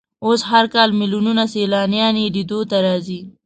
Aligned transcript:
اوس 0.25 0.41
هر 0.51 0.65
کال 0.73 0.89
ملیونونه 0.99 1.43
سیلانیان 1.53 2.15
یې 2.21 2.33
لیدو 2.35 2.59
ته 2.69 2.77
راځي. 2.85 3.19